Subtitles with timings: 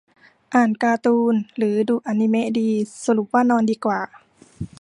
[0.53, 2.69] อ่านการ์ตูน หรือดูอนิเมะดี
[3.05, 3.99] สรุปว่านอนดีกว่า